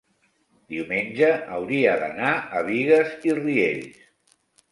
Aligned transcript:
diumenge 0.73 1.27
hauria 1.57 1.91
d'anar 2.03 2.31
a 2.59 2.63
Bigues 2.71 3.13
i 3.31 3.37
Riells. 3.43 4.01